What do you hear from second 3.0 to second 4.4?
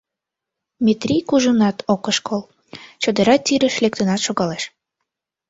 чодыра тӱрыш лектынат